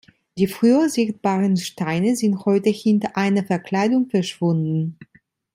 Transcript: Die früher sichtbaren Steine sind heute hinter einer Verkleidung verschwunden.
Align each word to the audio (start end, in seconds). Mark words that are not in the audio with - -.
Die 0.39 0.47
früher 0.47 0.89
sichtbaren 0.89 1.57
Steine 1.57 2.15
sind 2.15 2.45
heute 2.45 2.71
hinter 2.71 3.15
einer 3.17 3.43
Verkleidung 3.43 4.09
verschwunden. 4.09 4.97